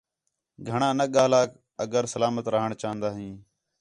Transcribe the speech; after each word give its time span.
گھݨاں 0.67 0.93
نہ 0.99 1.05
ڳاہلا 1.13 1.41
اگر 1.83 2.03
سلامت 2.13 2.45
رہݨ 2.53 2.69
چاہن٘دا 2.81 3.09
ہیں 3.17 3.33